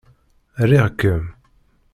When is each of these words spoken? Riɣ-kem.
Riɣ-kem. 0.69 1.25